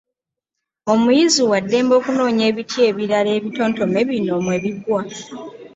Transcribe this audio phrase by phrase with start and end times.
[0.91, 5.01] Omuyizi wa ddembe okunoonya ebiti ebirala ebitontome bino mwe bigwa.